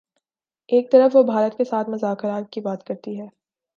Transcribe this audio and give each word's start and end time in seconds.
ایک 0.69 0.91
طرف 0.91 1.15
وہ 1.15 1.23
بھارت 1.23 1.57
کے 1.57 1.63
ساتھ 1.63 1.89
مذاکرات 1.89 2.51
کی 2.51 2.61
بات 2.61 2.83
کرتی 2.83 3.19
ہے۔ 3.19 3.27